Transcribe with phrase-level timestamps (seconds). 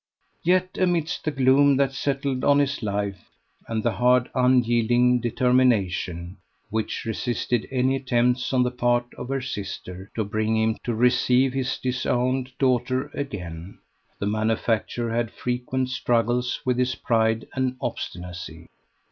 [0.41, 3.29] Yet amidst the gloom that settled on his life,
[3.67, 6.37] and the hard unyielding determination
[6.71, 11.53] which resisted any attempts on the part of her sister to bring him to receive
[11.53, 13.77] his disowned daughter again,
[14.17, 18.69] the manufacturer had frequent struggles with his pride and obstinacy.